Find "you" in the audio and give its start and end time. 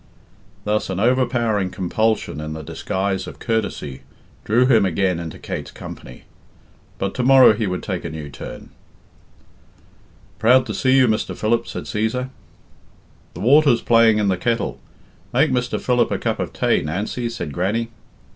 10.97-11.07